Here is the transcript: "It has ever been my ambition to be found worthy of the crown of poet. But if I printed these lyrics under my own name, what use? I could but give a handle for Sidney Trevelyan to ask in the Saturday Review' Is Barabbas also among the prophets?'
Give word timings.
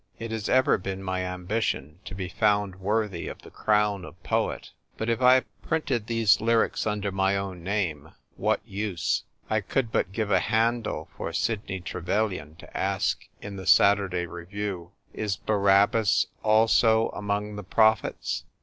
"It 0.25 0.31
has 0.31 0.49
ever 0.49 0.79
been 0.79 1.03
my 1.03 1.23
ambition 1.23 1.99
to 2.05 2.15
be 2.15 2.27
found 2.27 2.77
worthy 2.77 3.27
of 3.27 3.43
the 3.43 3.51
crown 3.51 4.03
of 4.03 4.23
poet. 4.23 4.71
But 4.97 5.09
if 5.11 5.21
I 5.21 5.41
printed 5.61 6.07
these 6.07 6.41
lyrics 6.41 6.87
under 6.87 7.11
my 7.11 7.37
own 7.37 7.63
name, 7.63 8.09
what 8.35 8.61
use? 8.65 9.25
I 9.47 9.61
could 9.61 9.91
but 9.91 10.11
give 10.11 10.31
a 10.31 10.39
handle 10.39 11.07
for 11.15 11.31
Sidney 11.33 11.81
Trevelyan 11.81 12.55
to 12.55 12.75
ask 12.75 13.27
in 13.43 13.57
the 13.57 13.67
Saturday 13.67 14.25
Review' 14.25 14.91
Is 15.23 15.35
Barabbas 15.37 16.25
also 16.41 17.09
among 17.09 17.55
the 17.55 17.63
prophets?' 17.63 18.45